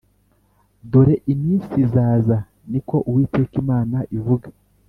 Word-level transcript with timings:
Dore 0.91 1.15
iminsi 1.33 1.71
izaza 1.85 2.37
ni 2.71 2.79
ko 2.87 2.95
Uwiteka 3.09 3.53
Imana 3.63 3.97
ivuga 4.17 4.47